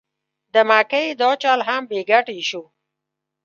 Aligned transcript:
د 0.53 0.55
مکۍ 0.69 1.07
دا 1.21 1.29
چل 1.41 1.59
هم 1.69 1.81
بې 1.89 1.99
ګټې 2.11 2.39
شو. 2.49 2.63